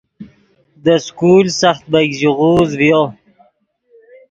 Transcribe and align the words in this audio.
دے 0.83 0.95
سکول 1.05 1.45
سخت 1.61 1.83
بیګ 1.91 2.09
ژیغوز 2.19 2.69
ڤیو 2.79 3.03